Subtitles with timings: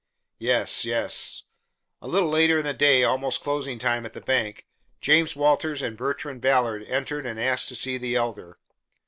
[0.39, 1.43] "Yes, yes."
[2.01, 4.65] A little later in the day, almost closing time at the bank,
[4.99, 8.57] James Walters and Bertrand Ballard entered and asked to see the Elder.